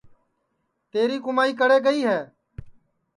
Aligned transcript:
تیری 0.91 1.17
کُمائی 1.23 1.53
کڑے 1.59 1.77
گئی 1.85 2.01
ہے 2.09 2.19